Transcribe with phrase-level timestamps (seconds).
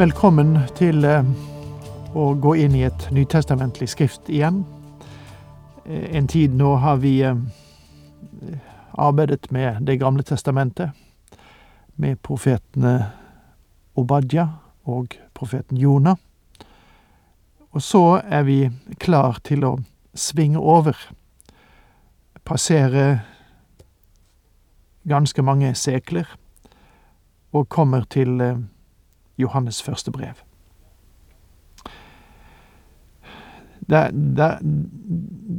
[0.00, 1.26] Velkommen til eh,
[2.16, 4.62] å gå inn i et nytestamentlig skrift igjen.
[5.84, 7.36] Eh, en tid nå har vi eh,
[8.96, 10.96] arbeidet med Det gamle testamentet,
[12.00, 12.94] med profetene
[13.92, 14.46] Obadja
[14.88, 16.16] og profeten Jonah.
[17.76, 18.58] Og så er vi
[18.96, 19.76] klar til å
[20.16, 20.96] svinge over,
[22.40, 23.20] passere
[25.04, 26.24] ganske mange sekler,
[27.52, 28.38] og kommer til
[29.40, 30.42] Johannes første brev.
[33.90, 34.02] Det,
[34.36, 34.50] det,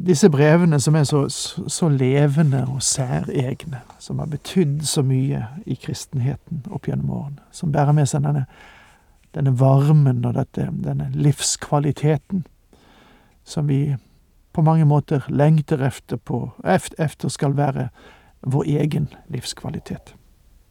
[0.07, 1.25] disse brevene som er så,
[1.67, 7.73] så, levende og særegne, som har betydd så mye i kristenheten opp gjennom årene, som
[7.73, 8.45] bærer med seg denne,
[9.35, 12.45] denne varmen og dette, denne livskvaliteten
[13.43, 13.97] som vi
[14.53, 17.89] på mange måter lengter efter, på, efter skal være
[18.41, 20.15] vår egen livskvalitet.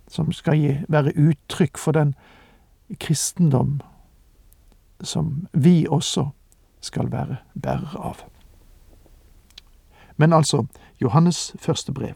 [0.09, 2.15] Som skal gi, være uttrykk for den
[2.99, 3.81] kristendom
[5.01, 6.29] som vi også
[6.81, 8.25] skal være bærer av.
[10.17, 10.67] Men altså
[11.01, 12.15] Johannes første brev.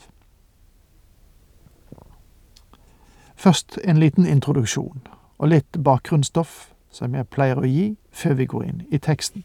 [3.35, 5.07] Først en liten introduksjon
[5.39, 9.45] og litt bakgrunnsstoff som jeg pleier å gi før vi går inn i teksten.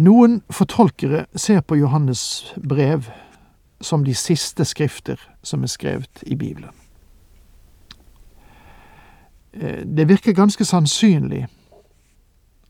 [0.00, 2.22] Noen fortolkere ser på Johannes
[2.56, 3.10] brev
[3.80, 6.79] som de siste skrifter som er skrevet i Bibelen.
[9.52, 11.46] Eh, det virker ganske sannsynlig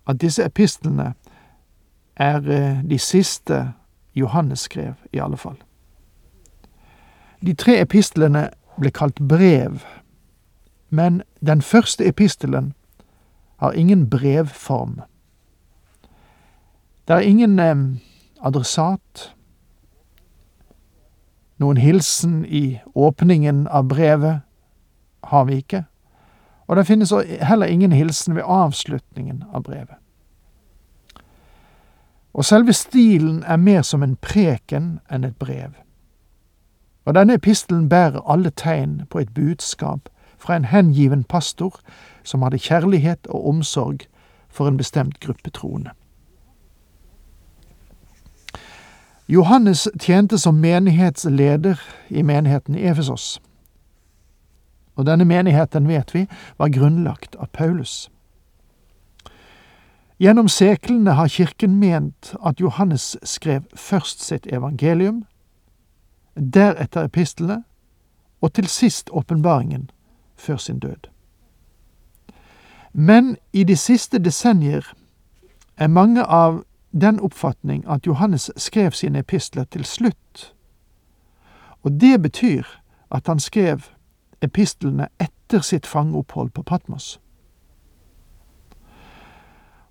[0.06, 1.12] at disse epistlene
[2.16, 3.72] er eh, de siste
[4.14, 5.56] Johannes skrev, i alle fall.
[7.46, 8.48] De tre epistlene
[8.80, 9.80] ble kalt brev,
[10.88, 12.72] men den første epistelen
[13.56, 15.00] har ingen brevform.
[17.08, 17.76] Det er ingen eh,
[18.40, 19.34] adressat,
[21.60, 24.40] noen hilsen i åpningen av brevet
[25.28, 25.84] har vi ikke.
[26.70, 29.96] Og det finnes heller ingen hilsen ved avslutningen av brevet.
[32.34, 35.74] Og selve stilen er mer som en preken enn et brev.
[37.04, 40.06] Og denne epistelen bærer alle tegn på et budskap
[40.38, 41.80] fra en hengiven pastor
[42.22, 44.06] som hadde kjærlighet og omsorg
[44.48, 45.90] for en bestemt gruppe troende.
[49.28, 53.40] Johannes tjente som menighetsleder i menigheten i Efesos.
[55.00, 56.26] Og denne menigheten, vet vi,
[56.58, 58.10] var grunnlagt av Paulus.
[60.20, 65.22] Gjennom seklene har kirken ment at Johannes skrev først sitt evangelium,
[66.36, 67.62] deretter epistlene,
[68.40, 69.90] og til sist åpenbaringen,
[70.36, 71.08] før sin død.
[72.92, 74.92] Men i de siste desennier
[75.76, 76.60] er mange av
[76.92, 80.52] den oppfatning at Johannes skrev sine epistler til slutt,
[81.82, 82.68] og det betyr
[83.10, 83.80] at han skrev
[84.42, 87.20] epistlene etter sitt fangeopphold på Patmos.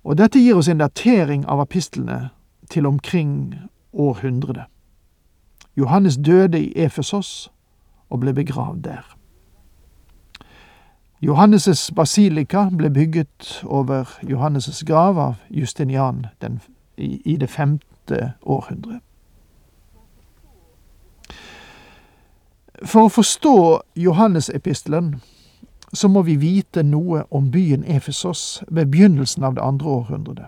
[0.03, 2.29] Og dette gir oss en datering av epistlene
[2.69, 3.55] til omkring
[3.93, 4.65] århundret.
[5.77, 7.51] Johannes døde i Efesos
[8.09, 9.15] og ble begravd der.
[11.21, 16.25] Johannes' basilika ble bygget over Johannes' grav av Justinian
[16.97, 19.02] i det femte århundret.
[22.85, 23.55] For å forstå
[23.99, 25.20] Johannesepistelen
[25.93, 30.47] så må vi vite noe om byen Efesos ved begynnelsen av det andre århundret.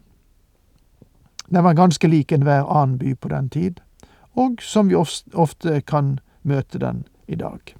[1.52, 3.82] Den var ganske lik enhver annen by på den tid,
[4.34, 7.76] og som vi ofte kan møte den i dag.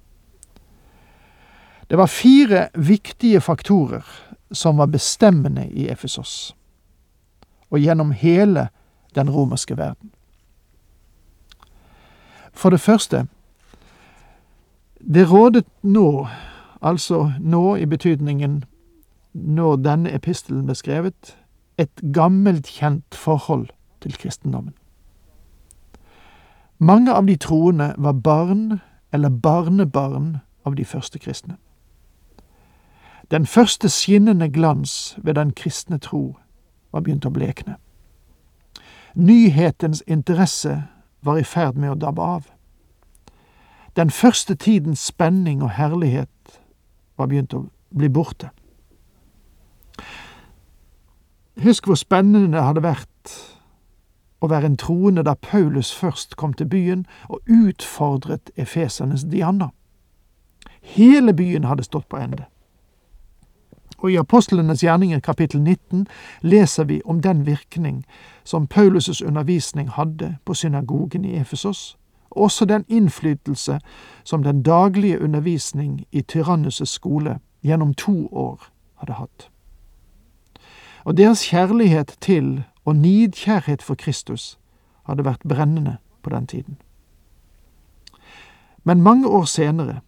[1.88, 4.04] Det var fire viktige faktorer
[4.52, 6.54] som var bestemmende i Efesos,
[7.70, 8.68] og gjennom hele
[9.14, 10.12] den romerske verden.
[12.52, 13.26] For det første
[15.02, 16.26] det rådet nå,
[16.82, 18.64] altså nå i betydningen
[19.32, 21.36] når denne epistelen ble skrevet,
[21.78, 23.68] et gammelt kjent forhold
[24.00, 24.74] til kristendommen.
[26.78, 28.80] Mange av de troende var barn
[29.12, 31.56] eller barnebarn av de første kristne.
[33.30, 36.36] Den første skinnende glans ved den kristne tro
[36.92, 37.76] var begynt å blekne.
[39.14, 40.82] Nyhetens interesse
[41.22, 42.50] var i ferd med å dabbe av.
[43.96, 46.60] Den første tidens spenning og herlighet
[47.16, 48.48] var begynt å bli borte.
[51.62, 53.34] Husk hvor spennende det hadde vært
[54.42, 59.68] å være en troende da Paulus først kom til byen og utfordret efesernes Diana.
[60.82, 62.48] Hele byen hadde stått på ende.
[64.02, 66.06] Og i Apostlenes gjerninger kapittel 19
[66.42, 68.02] leser vi om den virkning
[68.44, 71.96] som Paulus' undervisning hadde på synagogen i Efesos,
[72.36, 73.80] også den innflytelse
[74.24, 78.68] som den daglige undervisning i Tyrannuses skole gjennom to år
[79.00, 79.48] hadde hatt.
[81.04, 84.58] Og deres kjærlighet til og nidkjærhet for Kristus
[85.06, 86.78] hadde vært brennende på den tiden.
[88.84, 90.00] Men mange år senere,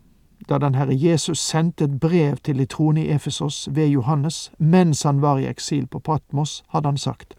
[0.48, 5.02] da den Herre Jesus sendte et brev til de troende i Efesos ved Johannes mens
[5.02, 7.34] han var i eksil på Patmos, hadde han sagt,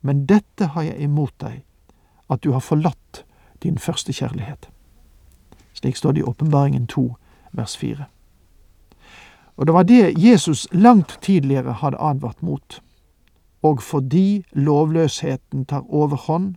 [0.00, 1.62] Men dette har jeg imot deg,
[2.30, 3.24] at du har forlatt
[3.62, 4.68] din første kjærlighet.
[5.72, 7.16] Slik står det i Åpenbaringen 2,
[7.52, 8.04] vers 4.
[9.56, 12.82] Og det var det Jesus langt tidligere hadde advart mot.
[13.62, 16.54] Og fordi lovløsheten tar overhånd,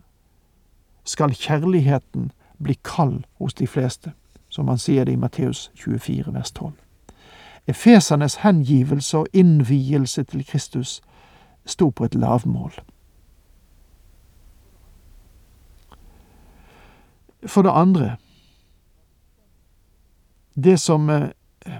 [1.04, 2.32] skal kjærligheten
[2.62, 4.12] bli kald hos de fleste
[4.56, 6.72] som han sier det i Matteus 24, vers 12.
[7.66, 11.00] Efesernes hengivelse og innvielse til Kristus
[11.66, 12.72] sto på et lavmål.
[17.44, 18.16] For det andre
[20.54, 21.28] Det som eh,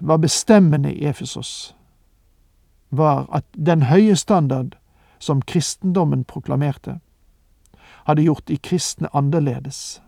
[0.00, 1.76] var bestemmende i Efesos,
[2.90, 4.76] var at den høye standard
[5.18, 7.00] som kristendommen proklamerte,
[8.06, 10.02] hadde gjort de kristne annerledes.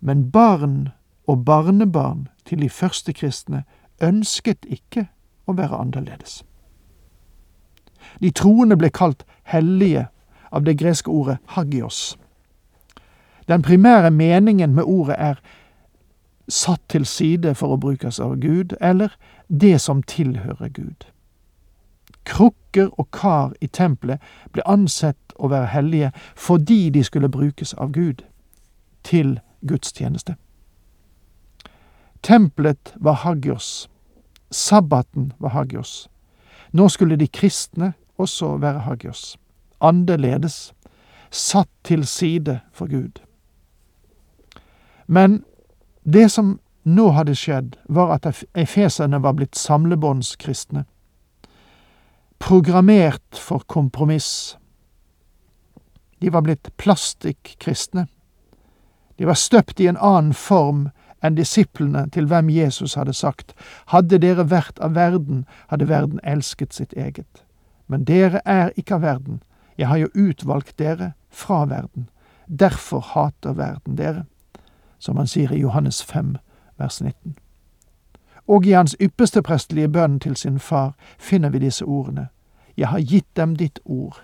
[0.00, 0.88] Men barn
[1.26, 3.64] og barnebarn til de første kristne
[4.02, 5.06] ønsket ikke
[5.46, 6.42] å være annerledes.
[8.20, 10.06] De troende ble kalt hellige
[10.50, 12.16] av det greske ordet hagios.
[13.48, 15.34] Den primære meningen med ordet er
[16.48, 19.14] satt til side for å brukes av Gud, eller
[19.48, 21.06] det som tilhører Gud.
[22.26, 24.22] Krukker og kar i tempelet
[24.52, 28.24] ble ansett å være hellige fordi de skulle brukes av Gud
[29.06, 30.34] til gudstjeneste.
[32.22, 33.88] Tempelet var hagios.
[34.50, 36.08] Sabbaten var hagios.
[36.72, 39.36] Nå skulle de kristne også være hagios.
[39.80, 40.72] Annerledes.
[41.30, 43.25] Satt til side for Gud.
[45.06, 45.42] Men
[46.02, 50.84] det som nå hadde skjedd, var at efeserne var blitt samlebåndskristne.
[52.38, 54.56] Programmert for kompromiss.
[56.18, 58.06] De var blitt plastikkristne.
[59.16, 60.88] De var støpt i en annen form
[61.24, 63.54] enn disiplene til hvem Jesus hadde sagt,
[63.90, 67.42] hadde dere vært av verden, hadde verden elsket sitt eget.
[67.88, 69.42] Men dere er ikke av verden,
[69.76, 72.08] jeg har jo utvalgt dere fra verden,
[72.46, 74.26] derfor hater verden dere,
[75.06, 76.36] som han sier i Johannes 5,
[76.78, 77.36] vers 19.
[78.46, 82.28] Og i hans ypperste prestelige bønn til sin far finner vi disse ordene,
[82.76, 84.20] Jeg har gitt dem ditt ord,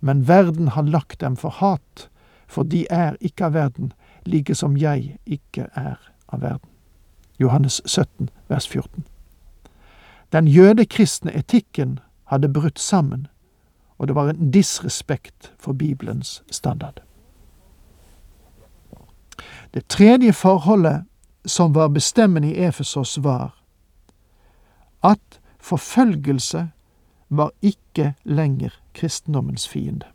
[0.00, 2.08] men verden har lagt dem for hat,
[2.48, 3.92] for de er ikke av verden,
[4.26, 6.68] like som jeg ikke er av verden.
[7.38, 9.04] Johannes 17, vers 14.
[10.32, 13.26] Den jødekristne etikken hadde brutt sammen,
[13.98, 17.00] og det var en disrespekt for Bibelens standard.
[19.74, 21.04] Det tredje forholdet
[21.44, 23.62] som var bestemmende i Efesos, var
[25.02, 26.70] at forfølgelse
[27.28, 30.06] var ikke lenger kristendommens fiende.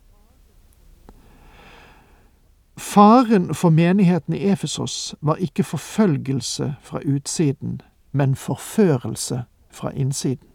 [2.77, 7.81] Faren for menigheten i Efesos var ikke forfølgelse fra utsiden,
[8.12, 10.47] men forførelse fra innsiden.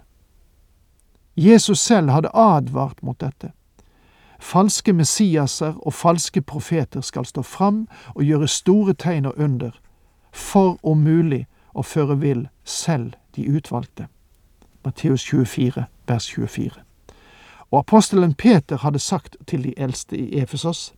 [1.36, 3.52] Jesus selv hadde advart mot dette.
[4.42, 9.70] Falske Messiaser og falske profeter skal stå fram og gjøre store tegn og under,
[10.32, 11.44] for om mulig
[11.74, 14.08] å føre vill selv de utvalgte.
[14.84, 16.82] Matteus 24, vers 24.
[17.70, 20.92] Og apostelen Peter hadde sagt til de eldste i Efesos,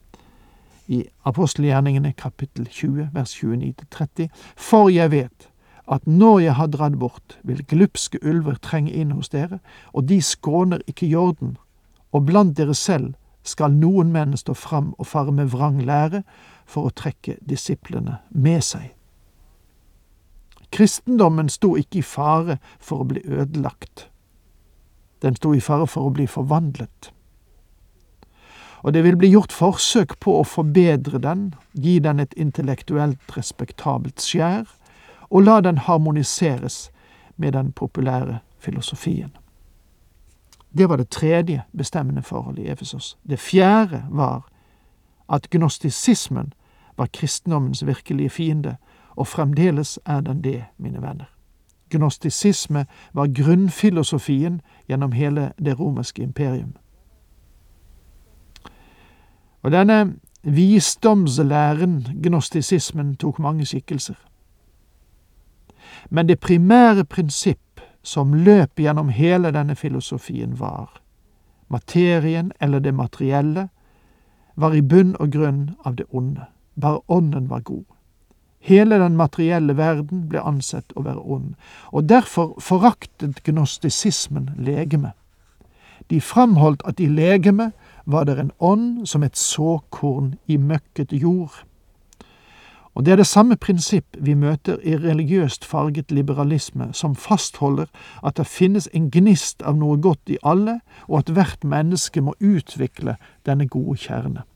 [0.88, 5.50] i apostelgjerningene kapittel 20 vers 29-30, for jeg vet
[5.92, 9.58] at når jeg har dratt bort, vil glupske ulver trenge inn hos dere,
[9.92, 11.58] og de skåner ikke jorden,
[12.12, 13.12] og blant dere selv
[13.44, 16.22] skal noen menn stå fram og fare med vrang lære
[16.66, 18.92] for å trekke disiplene med seg.
[20.74, 24.08] Kristendommen sto ikke i fare for å bli ødelagt.
[25.22, 27.14] Den sto i fare for å bli forvandlet
[28.84, 34.20] og det vil bli gjort forsøk på å forbedre den, gi den et intellektuelt respektabelt
[34.20, 34.66] skjær,
[35.32, 36.90] og la den harmoniseres
[37.40, 39.32] med den populære filosofien.
[40.78, 43.18] Det var det tredje bestemmende forholdet i Efesos.
[43.28, 44.48] Det fjerde var
[45.28, 46.52] at gnostisismen
[46.96, 48.76] var kristendommens virkelige fiende,
[49.16, 51.24] og fremdeles er den det, mine venner.
[51.90, 56.76] Gnostisisme var grunnfilosofien gjennom hele det romerske imperium.
[59.62, 64.14] Og denne visdomslæren, gnostisismen, tok mange skikkelser.
[66.10, 67.73] Men det primære prinsipp
[68.04, 71.00] som løp gjennom hele denne filosofien, var
[71.68, 73.68] materien eller det materielle
[74.54, 76.46] var i bunn og grunn av det onde.
[76.80, 77.84] Bare ånden var god.
[78.64, 81.52] Hele den materielle verden ble ansett å være ond,
[81.92, 85.12] og derfor foraktet gnostisismen legeme.
[86.08, 87.72] De framholdt at i legeme
[88.04, 91.64] var det en ånd som et såkorn i møkket jord.
[92.94, 97.90] Og det er det samme prinsipp vi møter i religiøst farget liberalisme, som fastholder
[98.22, 102.36] at det finnes en gnist av noe godt i alle, og at hvert menneske må
[102.38, 104.46] utvikle denne gode kjerne.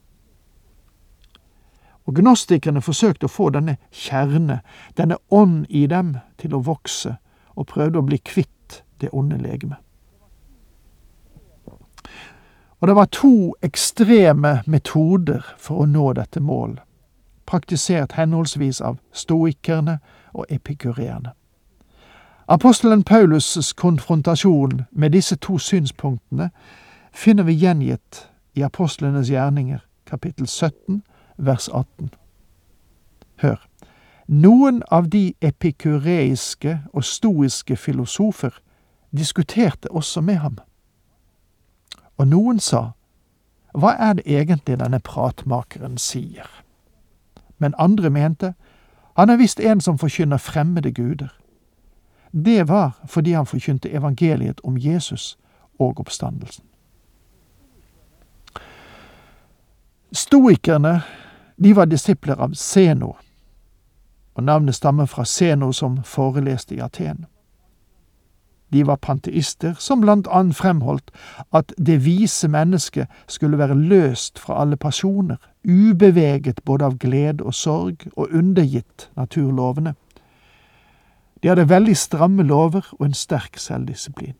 [2.06, 4.62] Og gnostikerne forsøkte å få denne kjerne,
[4.96, 7.18] denne ånd i dem, til å vokse,
[7.58, 9.82] og prøvde å bli kvitt det onde legemet.
[12.78, 16.78] Og det var to ekstreme metoder for å nå dette mål
[17.48, 19.98] praktisert henholdsvis av stoikerne
[20.32, 21.32] og epikureerne.
[22.48, 26.50] Apostelen Paulus' konfrontasjon med disse to synspunktene
[27.12, 31.02] finner vi gjengitt i Apostlenes gjerninger, kapittel 17,
[31.36, 32.14] vers 18.
[33.36, 33.68] Hør.
[34.28, 38.50] Noen av de epikureiske og stoiske filosofer
[39.16, 40.58] diskuterte også med ham.
[42.16, 42.90] Og noen sa,
[43.72, 46.57] hva er det egentlig denne pratmakeren sier?
[47.58, 48.54] Men andre mente
[49.18, 51.28] han er visst en som forkynner fremmede guder.
[52.32, 55.38] Det var fordi han forkynte evangeliet om Jesus
[55.78, 56.64] og oppstandelsen.
[60.12, 61.02] Stoikerne
[61.56, 63.12] de var disipler av Zeno,
[64.34, 67.26] og navnet stammer fra Zeno som foreleste i Aten.
[68.72, 71.10] De var panteister, som blant annet fremholdt
[71.52, 77.54] at det vise mennesket skulle være løst fra alle pasjoner, ubeveget både av glede og
[77.54, 79.94] sorg, og undergitt naturlovene.
[81.42, 84.36] De hadde veldig stramme lover og en sterk selvdisiplin.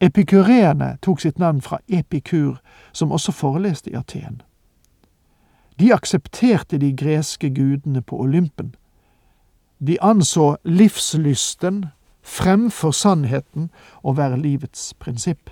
[0.00, 2.60] Epikureene tok sitt navn fra Epikur,
[2.92, 4.42] som også foreleste i Aten.
[5.78, 8.74] De aksepterte de greske gudene på Olympen.
[9.86, 11.84] De anså livslysten
[12.28, 13.70] fremfor sannheten
[14.02, 15.50] og være livets prinsipp.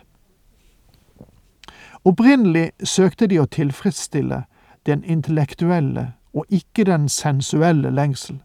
[2.06, 4.44] Opprinnelig søkte de å tilfredsstille
[4.86, 8.38] den intellektuelle og ikke den sensuelle lengsel,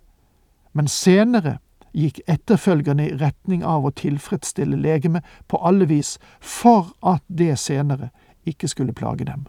[0.73, 1.59] men senere
[1.93, 8.09] gikk etterfølgerne i retning av å tilfredsstille legemet på alle vis for at det senere
[8.47, 9.45] ikke skulle plage dem.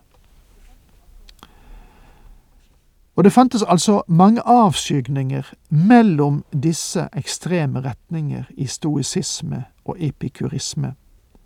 [3.17, 10.95] Og det fantes altså mange avskygninger mellom disse ekstreme retninger i stoisisme og epikurisme,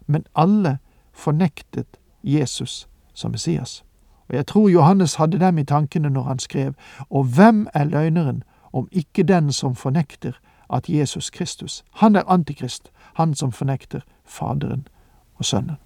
[0.07, 0.79] men alle
[1.13, 1.87] fornektet
[2.25, 3.85] Jesus som Messias.
[4.29, 6.75] Og jeg tror Johannes hadde dem i tankene når han skrev,
[7.11, 8.43] og hvem er løgneren
[8.73, 10.33] om ikke den som fornekter
[10.71, 14.89] at Jesus Kristus, han er antikrist, han som fornekter Faderen
[15.35, 15.77] og Sønnen.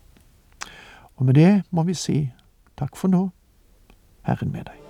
[1.16, 2.30] Og med det må vi si
[2.76, 3.28] takk for nå,
[4.22, 4.89] Herren med deg.